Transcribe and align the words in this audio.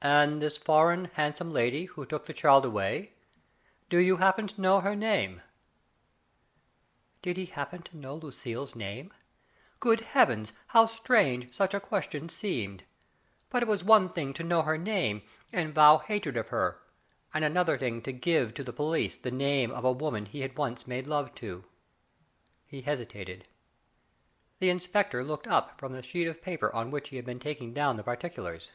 "And 0.00 0.40
this 0.40 0.56
foreign, 0.56 1.06
handsome 1.14 1.50
lady 1.50 1.86
who 1.86 2.06
took 2.06 2.26
the 2.26 2.32
child 2.32 2.64
away, 2.64 3.14
do 3.90 3.98
you 3.98 4.18
happen 4.18 4.46
to 4.46 4.60
know 4.60 4.78
her 4.78 4.94
name?" 4.94 5.42
Did 7.22 7.36
he 7.36 7.46
happen 7.46 7.82
to 7.82 7.96
know 7.96 8.14
Lucille's 8.14 8.76
name! 8.76 9.12
Good 9.80 10.02
Heavens, 10.02 10.52
how 10.68 10.86
strange 10.86 11.52
such 11.52 11.74
a 11.74 11.80
question 11.80 12.28
seemed! 12.28 12.84
But 13.50 13.64
it 13.64 13.68
was 13.68 13.82
one 13.82 14.08
thing 14.08 14.32
to 14.34 14.44
know 14.44 14.62
her 14.62 14.78
name, 14.78 15.22
and 15.52 15.74
vow 15.74 15.98
hatred 15.98 16.36
of 16.36 16.50
her, 16.50 16.80
and 17.34 17.44
another 17.44 17.76
thing 17.76 18.02
to 18.02 18.12
give 18.12 18.54
to 18.54 18.62
the 18.62 18.72
police 18.72 19.16
the 19.16 19.32
name 19.32 19.72
of 19.72 19.84
a 19.84 19.90
woman 19.90 20.26
he 20.26 20.46
once 20.46 20.86
made 20.86 21.08
love 21.08 21.34
to. 21.40 21.64
He 22.66 22.82
hesitated. 22.82 23.46
The 24.60 24.70
inspector 24.70 25.24
looked 25.24 25.48
up 25.48 25.76
from 25.80 25.92
the 25.92 26.04
sheet 26.04 26.26
of 26.28 26.40
paper 26.40 26.72
on 26.72 26.92
which 26.92 27.08
he 27.08 27.16
had 27.16 27.24
been 27.26 27.40
taking 27.40 27.72
down 27.74 27.96
the 27.96 28.04
particulars. 28.04 28.70